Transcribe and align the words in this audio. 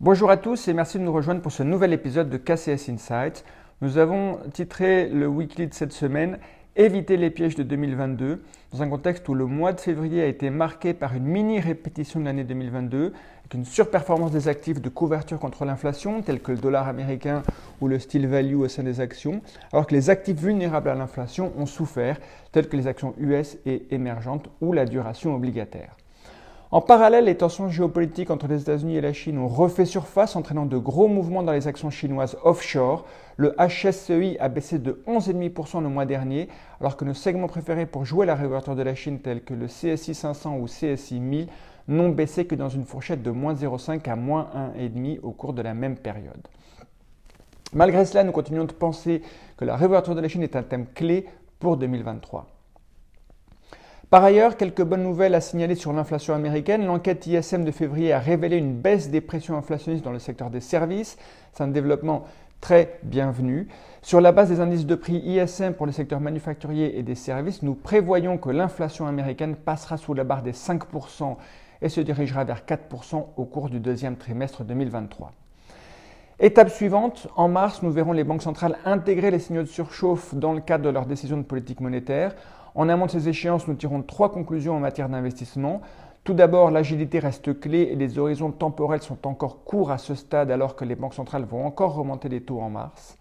Bonjour 0.00 0.30
à 0.30 0.36
tous 0.36 0.68
et 0.68 0.74
merci 0.74 0.96
de 0.96 1.02
nous 1.02 1.12
rejoindre 1.12 1.40
pour 1.40 1.50
ce 1.50 1.64
nouvel 1.64 1.92
épisode 1.92 2.30
de 2.30 2.36
KCS 2.36 2.88
Insights. 2.88 3.44
Nous 3.80 3.98
avons 3.98 4.38
titré 4.52 5.08
le 5.08 5.26
weekly 5.26 5.66
de 5.66 5.74
cette 5.74 5.92
semaine 5.92 6.38
Éviter 6.76 7.16
les 7.16 7.30
pièges 7.30 7.56
de 7.56 7.64
2022 7.64 8.40
dans 8.70 8.82
un 8.82 8.88
contexte 8.88 9.28
où 9.28 9.34
le 9.34 9.46
mois 9.46 9.72
de 9.72 9.80
février 9.80 10.22
a 10.22 10.26
été 10.26 10.50
marqué 10.50 10.94
par 10.94 11.16
une 11.16 11.24
mini 11.24 11.58
répétition 11.58 12.20
de 12.20 12.26
l'année 12.26 12.44
2022 12.44 13.06
avec 13.40 13.54
une 13.54 13.64
surperformance 13.64 14.30
des 14.30 14.46
actifs 14.46 14.80
de 14.80 14.88
couverture 14.88 15.40
contre 15.40 15.64
l'inflation 15.64 16.22
tels 16.22 16.40
que 16.40 16.52
le 16.52 16.58
dollar 16.58 16.86
américain 16.86 17.42
ou 17.80 17.88
le 17.88 17.98
style 17.98 18.28
value 18.28 18.54
au 18.54 18.68
sein 18.68 18.84
des 18.84 19.00
actions 19.00 19.42
alors 19.72 19.88
que 19.88 19.96
les 19.96 20.10
actifs 20.10 20.38
vulnérables 20.38 20.90
à 20.90 20.94
l'inflation 20.94 21.52
ont 21.58 21.66
souffert 21.66 22.20
tels 22.52 22.68
que 22.68 22.76
les 22.76 22.86
actions 22.86 23.14
US 23.18 23.58
et 23.66 23.92
émergentes 23.92 24.48
ou 24.60 24.72
la 24.72 24.84
duration 24.84 25.34
obligataire. 25.34 25.97
En 26.70 26.82
parallèle, 26.82 27.24
les 27.24 27.36
tensions 27.38 27.70
géopolitiques 27.70 28.30
entre 28.30 28.46
les 28.46 28.60
États-Unis 28.60 28.98
et 28.98 29.00
la 29.00 29.14
Chine 29.14 29.38
ont 29.38 29.48
refait 29.48 29.86
surface, 29.86 30.36
entraînant 30.36 30.66
de 30.66 30.76
gros 30.76 31.08
mouvements 31.08 31.42
dans 31.42 31.52
les 31.52 31.66
actions 31.66 31.88
chinoises 31.88 32.36
offshore. 32.44 33.06
Le 33.38 33.54
HSCI 33.58 34.36
a 34.38 34.50
baissé 34.50 34.78
de 34.78 35.02
11,5% 35.06 35.82
le 35.82 35.88
mois 35.88 36.04
dernier, 36.04 36.48
alors 36.78 36.98
que 36.98 37.06
nos 37.06 37.14
segments 37.14 37.46
préférés 37.46 37.86
pour 37.86 38.04
jouer 38.04 38.26
la 38.26 38.34
réouverture 38.34 38.76
de 38.76 38.82
la 38.82 38.94
Chine, 38.94 39.20
tels 39.20 39.42
que 39.42 39.54
le 39.54 39.66
CSI 39.66 40.14
500 40.14 40.58
ou 40.58 40.66
CSI 40.66 41.20
1000, 41.20 41.48
n'ont 41.88 42.10
baissé 42.10 42.44
que 42.46 42.54
dans 42.54 42.68
une 42.68 42.84
fourchette 42.84 43.22
de 43.22 43.30
moins 43.30 43.54
0,5 43.54 44.06
à 44.06 44.16
moins 44.16 44.50
1,5 44.76 45.20
au 45.22 45.30
cours 45.30 45.54
de 45.54 45.62
la 45.62 45.72
même 45.72 45.96
période. 45.96 46.48
Malgré 47.72 48.04
cela, 48.04 48.24
nous 48.24 48.32
continuons 48.32 48.64
de 48.64 48.72
penser 48.72 49.22
que 49.56 49.64
la 49.64 49.76
réouverture 49.76 50.14
de 50.14 50.20
la 50.20 50.28
Chine 50.28 50.42
est 50.42 50.54
un 50.54 50.62
thème 50.62 50.84
clé 50.94 51.26
pour 51.60 51.78
2023. 51.78 52.57
Par 54.10 54.24
ailleurs, 54.24 54.56
quelques 54.56 54.82
bonnes 54.82 55.02
nouvelles 55.02 55.34
à 55.34 55.42
signaler 55.42 55.74
sur 55.74 55.92
l'inflation 55.92 56.32
américaine. 56.32 56.86
L'enquête 56.86 57.26
ISM 57.26 57.62
de 57.62 57.70
février 57.70 58.10
a 58.14 58.18
révélé 58.18 58.56
une 58.56 58.72
baisse 58.72 59.10
des 59.10 59.20
pressions 59.20 59.58
inflationnistes 59.58 60.02
dans 60.02 60.12
le 60.12 60.18
secteur 60.18 60.48
des 60.48 60.62
services. 60.62 61.18
C'est 61.52 61.62
un 61.62 61.68
développement 61.68 62.24
très 62.62 63.00
bienvenu. 63.02 63.68
Sur 64.00 64.22
la 64.22 64.32
base 64.32 64.48
des 64.48 64.60
indices 64.60 64.86
de 64.86 64.94
prix 64.94 65.18
ISM 65.18 65.74
pour 65.74 65.84
le 65.84 65.92
secteur 65.92 66.20
manufacturier 66.20 66.98
et 66.98 67.02
des 67.02 67.14
services, 67.14 67.62
nous 67.62 67.74
prévoyons 67.74 68.38
que 68.38 68.48
l'inflation 68.48 69.06
américaine 69.06 69.56
passera 69.56 69.98
sous 69.98 70.14
la 70.14 70.24
barre 70.24 70.42
des 70.42 70.52
5% 70.52 71.36
et 71.82 71.90
se 71.90 72.00
dirigera 72.00 72.44
vers 72.44 72.62
4% 72.64 73.26
au 73.36 73.44
cours 73.44 73.68
du 73.68 73.78
deuxième 73.78 74.16
trimestre 74.16 74.64
2023. 74.64 75.32
Étape 76.40 76.70
suivante, 76.70 77.26
en 77.34 77.48
mars, 77.48 77.82
nous 77.82 77.90
verrons 77.90 78.12
les 78.12 78.22
banques 78.22 78.42
centrales 78.42 78.78
intégrer 78.84 79.32
les 79.32 79.40
signaux 79.40 79.62
de 79.62 79.66
surchauffe 79.66 80.34
dans 80.36 80.52
le 80.52 80.60
cadre 80.60 80.84
de 80.84 80.88
leurs 80.88 81.06
décisions 81.06 81.36
de 81.36 81.42
politique 81.42 81.80
monétaire. 81.80 82.36
En 82.74 82.88
amont 82.88 83.06
de 83.06 83.10
ces 83.10 83.28
échéances, 83.28 83.68
nous 83.68 83.74
tirons 83.74 84.02
trois 84.02 84.30
conclusions 84.30 84.76
en 84.76 84.80
matière 84.80 85.08
d'investissement. 85.08 85.80
Tout 86.24 86.34
d'abord, 86.34 86.70
l'agilité 86.70 87.18
reste 87.18 87.58
clé 87.58 87.88
et 87.90 87.96
les 87.96 88.18
horizons 88.18 88.50
temporels 88.50 89.02
sont 89.02 89.26
encore 89.26 89.64
courts 89.64 89.90
à 89.90 89.98
ce 89.98 90.14
stade 90.14 90.50
alors 90.50 90.76
que 90.76 90.84
les 90.84 90.94
banques 90.94 91.14
centrales 91.14 91.44
vont 91.44 91.64
encore 91.64 91.94
remonter 91.94 92.28
les 92.28 92.42
taux 92.42 92.60
en 92.60 92.70
mars. 92.70 93.16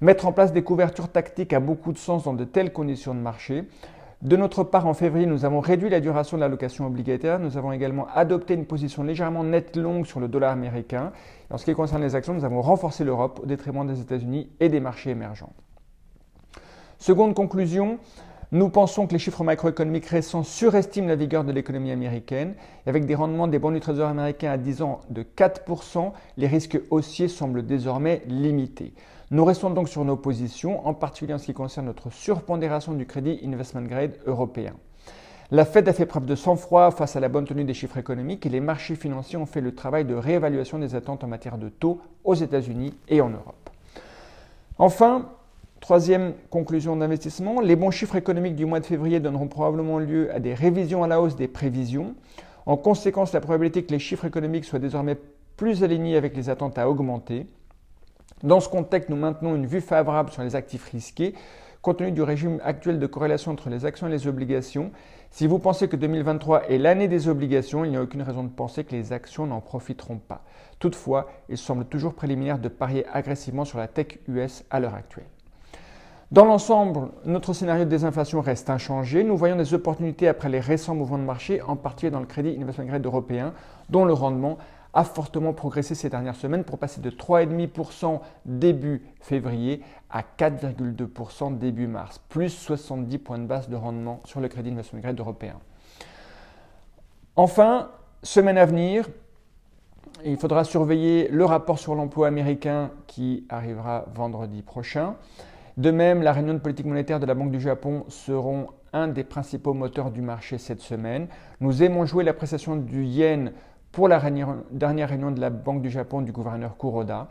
Mettre 0.00 0.26
en 0.26 0.32
place 0.32 0.52
des 0.52 0.62
couvertures 0.62 1.10
tactiques 1.10 1.52
a 1.52 1.60
beaucoup 1.60 1.92
de 1.92 1.98
sens 1.98 2.24
dans 2.24 2.32
de 2.32 2.44
telles 2.44 2.72
conditions 2.72 3.14
de 3.14 3.20
marché. 3.20 3.64
De 4.22 4.36
notre 4.36 4.64
part, 4.64 4.86
en 4.86 4.94
février, 4.94 5.26
nous 5.26 5.44
avons 5.44 5.60
réduit 5.60 5.88
la 5.88 6.00
duration 6.00 6.36
de 6.36 6.42
l'allocation 6.42 6.86
obligataire. 6.86 7.38
Nous 7.38 7.56
avons 7.56 7.72
également 7.72 8.06
adopté 8.14 8.54
une 8.54 8.66
position 8.66 9.02
légèrement 9.02 9.44
nette 9.44 9.76
longue 9.76 10.06
sur 10.06 10.20
le 10.20 10.28
dollar 10.28 10.52
américain. 10.52 11.12
En 11.50 11.58
ce 11.58 11.64
qui 11.64 11.74
concerne 11.74 12.02
les 12.02 12.14
actions, 12.14 12.34
nous 12.34 12.44
avons 12.44 12.60
renforcé 12.60 13.02
l'Europe 13.02 13.40
au 13.42 13.46
détriment 13.46 13.86
des 13.86 14.00
États-Unis 14.00 14.50
et 14.60 14.68
des 14.68 14.80
marchés 14.80 15.10
émergents. 15.10 15.52
Seconde 16.98 17.34
conclusion, 17.34 17.98
nous 18.52 18.68
pensons 18.68 19.06
que 19.06 19.12
les 19.12 19.20
chiffres 19.20 19.44
macroéconomiques 19.44 20.06
récents 20.06 20.42
surestiment 20.42 21.06
la 21.06 21.14
vigueur 21.14 21.44
de 21.44 21.52
l'économie 21.52 21.92
américaine. 21.92 22.54
avec 22.84 23.06
des 23.06 23.14
rendements 23.14 23.46
des 23.46 23.60
bons 23.60 23.70
du 23.70 23.78
Trésor 23.78 24.08
américain 24.08 24.50
à 24.50 24.58
10 24.58 24.82
ans 24.82 25.00
de 25.08 25.22
4%, 25.22 26.12
les 26.36 26.48
risques 26.48 26.80
haussiers 26.90 27.28
semblent 27.28 27.64
désormais 27.64 28.22
limités. 28.26 28.92
Nous 29.30 29.44
restons 29.44 29.70
donc 29.70 29.88
sur 29.88 30.04
nos 30.04 30.16
positions, 30.16 30.84
en 30.84 30.94
particulier 30.94 31.34
en 31.34 31.38
ce 31.38 31.46
qui 31.46 31.54
concerne 31.54 31.86
notre 31.86 32.10
surpondération 32.10 32.92
du 32.92 33.06
crédit 33.06 33.38
investment 33.44 33.82
grade 33.82 34.18
européen. 34.26 34.74
La 35.52 35.64
Fed 35.64 35.88
a 35.88 35.92
fait 35.92 36.06
preuve 36.06 36.26
de 36.26 36.34
sang-froid 36.34 36.90
face 36.90 37.14
à 37.14 37.20
la 37.20 37.28
bonne 37.28 37.44
tenue 37.44 37.64
des 37.64 37.74
chiffres 37.74 37.98
économiques 37.98 38.46
et 38.46 38.48
les 38.48 38.60
marchés 38.60 38.96
financiers 38.96 39.38
ont 39.38 39.46
fait 39.46 39.60
le 39.60 39.74
travail 39.76 40.04
de 40.04 40.14
réévaluation 40.14 40.80
des 40.80 40.96
attentes 40.96 41.22
en 41.22 41.28
matière 41.28 41.58
de 41.58 41.68
taux 41.68 42.00
aux 42.24 42.34
États-Unis 42.34 42.94
et 43.06 43.20
en 43.20 43.30
Europe. 43.30 43.70
Enfin, 44.78 45.28
Troisième 45.80 46.34
conclusion 46.50 46.94
d'investissement, 46.94 47.62
les 47.62 47.74
bons 47.74 47.90
chiffres 47.90 48.16
économiques 48.16 48.54
du 48.54 48.66
mois 48.66 48.80
de 48.80 48.86
février 48.86 49.18
donneront 49.18 49.48
probablement 49.48 49.98
lieu 49.98 50.32
à 50.32 50.38
des 50.38 50.52
révisions 50.52 51.02
à 51.02 51.08
la 51.08 51.22
hausse 51.22 51.36
des 51.36 51.48
prévisions. 51.48 52.14
En 52.66 52.76
conséquence, 52.76 53.32
la 53.32 53.40
probabilité 53.40 53.82
que 53.84 53.92
les 53.92 53.98
chiffres 53.98 54.26
économiques 54.26 54.66
soient 54.66 54.78
désormais 54.78 55.16
plus 55.56 55.82
alignés 55.82 56.16
avec 56.16 56.36
les 56.36 56.50
attentes 56.50 56.76
a 56.78 56.88
augmenté. 56.88 57.46
Dans 58.42 58.60
ce 58.60 58.68
contexte, 58.68 59.08
nous 59.08 59.16
maintenons 59.16 59.56
une 59.56 59.66
vue 59.66 59.80
favorable 59.80 60.30
sur 60.30 60.42
les 60.42 60.54
actifs 60.54 60.84
risqués, 60.84 61.34
compte 61.80 61.96
tenu 61.96 62.12
du 62.12 62.22
régime 62.22 62.60
actuel 62.62 62.98
de 62.98 63.06
corrélation 63.06 63.52
entre 63.52 63.70
les 63.70 63.86
actions 63.86 64.06
et 64.06 64.10
les 64.10 64.26
obligations. 64.26 64.92
Si 65.30 65.46
vous 65.46 65.58
pensez 65.58 65.88
que 65.88 65.96
2023 65.96 66.68
est 66.68 66.76
l'année 66.76 67.08
des 67.08 67.26
obligations, 67.26 67.86
il 67.86 67.90
n'y 67.90 67.96
a 67.96 68.02
aucune 68.02 68.22
raison 68.22 68.44
de 68.44 68.50
penser 68.50 68.84
que 68.84 68.92
les 68.94 69.14
actions 69.14 69.46
n'en 69.46 69.62
profiteront 69.62 70.18
pas. 70.18 70.44
Toutefois, 70.78 71.30
il 71.48 71.56
semble 71.56 71.86
toujours 71.86 72.12
préliminaire 72.12 72.58
de 72.58 72.68
parier 72.68 73.06
agressivement 73.10 73.64
sur 73.64 73.78
la 73.78 73.88
tech 73.88 74.18
US 74.28 74.64
à 74.70 74.78
l'heure 74.78 74.94
actuelle. 74.94 75.24
Dans 76.30 76.44
l'ensemble, 76.44 77.08
notre 77.24 77.52
scénario 77.52 77.84
de 77.84 77.90
désinflation 77.90 78.40
reste 78.40 78.70
inchangé. 78.70 79.24
Nous 79.24 79.36
voyons 79.36 79.56
des 79.56 79.74
opportunités 79.74 80.28
après 80.28 80.48
les 80.48 80.60
récents 80.60 80.94
mouvements 80.94 81.18
de 81.18 81.24
marché, 81.24 81.60
en 81.60 81.74
particulier 81.74 82.12
dans 82.12 82.20
le 82.20 82.26
crédit 82.26 82.56
investment 82.60 82.84
grade 82.84 83.04
européen, 83.04 83.52
dont 83.88 84.04
le 84.04 84.12
rendement 84.12 84.56
a 84.94 85.02
fortement 85.02 85.52
progressé 85.52 85.96
ces 85.96 86.08
dernières 86.08 86.36
semaines 86.36 86.62
pour 86.62 86.78
passer 86.78 87.00
de 87.00 87.10
3,5% 87.10 88.20
début 88.44 89.02
février 89.20 89.82
à 90.08 90.22
4,2% 90.22 91.58
début 91.58 91.88
mars, 91.88 92.20
plus 92.28 92.50
70 92.50 93.18
points 93.18 93.38
de 93.38 93.46
base 93.46 93.68
de 93.68 93.74
rendement 93.74 94.20
sur 94.24 94.38
le 94.38 94.46
crédit 94.46 94.70
investment 94.70 95.00
grade 95.00 95.18
européen. 95.18 95.56
Enfin, 97.34 97.90
semaine 98.22 98.58
à 98.58 98.66
venir, 98.66 99.08
il 100.24 100.36
faudra 100.36 100.62
surveiller 100.62 101.26
le 101.26 101.44
rapport 101.44 101.80
sur 101.80 101.96
l'emploi 101.96 102.28
américain 102.28 102.92
qui 103.08 103.46
arrivera 103.48 104.04
vendredi 104.14 104.62
prochain. 104.62 105.16
De 105.76 105.90
même, 105.90 106.22
la 106.22 106.32
réunion 106.32 106.54
de 106.54 106.58
politique 106.58 106.86
monétaire 106.86 107.20
de 107.20 107.26
la 107.26 107.34
Banque 107.34 107.50
du 107.52 107.60
Japon 107.60 108.04
seront 108.08 108.68
un 108.92 109.08
des 109.08 109.24
principaux 109.24 109.72
moteurs 109.72 110.10
du 110.10 110.20
marché 110.20 110.58
cette 110.58 110.80
semaine. 110.80 111.28
Nous 111.60 111.82
aimons 111.82 112.06
jouer 112.06 112.24
l'appréciation 112.24 112.76
du 112.76 113.04
yen 113.04 113.52
pour 113.92 114.08
la 114.08 114.20
dernière 114.70 115.08
réunion 115.08 115.30
de 115.30 115.40
la 115.40 115.50
Banque 115.50 115.82
du 115.82 115.90
Japon 115.90 116.22
du 116.22 116.32
gouverneur 116.32 116.76
Kuroda. 116.76 117.28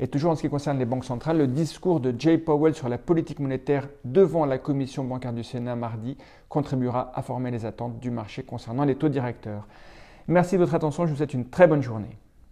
Et 0.00 0.06
toujours 0.06 0.30
en 0.30 0.34
ce 0.36 0.42
qui 0.42 0.48
concerne 0.48 0.78
les 0.78 0.84
banques 0.84 1.04
centrales, 1.04 1.38
le 1.38 1.48
discours 1.48 1.98
de 1.98 2.14
Jay 2.16 2.38
Powell 2.38 2.74
sur 2.74 2.88
la 2.88 2.98
politique 2.98 3.40
monétaire 3.40 3.88
devant 4.04 4.46
la 4.46 4.58
commission 4.58 5.02
bancaire 5.02 5.32
du 5.32 5.42
Sénat 5.42 5.74
mardi 5.74 6.16
contribuera 6.48 7.10
à 7.14 7.22
former 7.22 7.50
les 7.50 7.66
attentes 7.66 7.98
du 7.98 8.12
marché 8.12 8.44
concernant 8.44 8.84
les 8.84 8.94
taux 8.94 9.08
directeurs. 9.08 9.66
Merci 10.28 10.54
de 10.54 10.60
votre 10.60 10.74
attention, 10.74 11.04
je 11.06 11.10
vous 11.10 11.16
souhaite 11.16 11.34
une 11.34 11.48
très 11.48 11.66
bonne 11.66 11.82
journée. 11.82 12.16